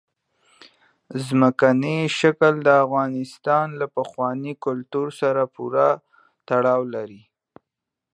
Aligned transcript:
ځمکنی 1.25 1.97
شکل 2.19 2.53
د 2.63 2.67
افغانستان 2.85 3.67
له 3.79 3.85
پخواني 3.97 4.53
کلتور 4.65 5.07
سره 5.21 5.41
پوره 5.55 5.89
تړاو 6.49 6.81
لري. 6.95 7.23